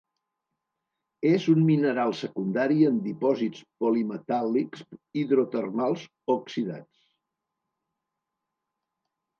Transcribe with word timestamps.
És 1.31 1.43
un 1.53 1.59
mineral 1.67 2.13
secundari 2.21 2.79
en 2.93 2.97
dipòsits 3.09 3.61
polimetàl·lics 3.83 4.83
hidrotermals 5.25 6.09
oxidats. 6.39 7.07